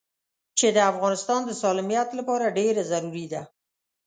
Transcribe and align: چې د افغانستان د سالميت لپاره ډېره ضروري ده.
چې 0.57 0.67
د 0.75 0.77
افغانستان 0.91 1.41
د 1.45 1.51
سالميت 1.61 2.09
لپاره 2.19 2.53
ډېره 2.57 2.81
ضروري 2.91 3.25
ده. 3.33 3.41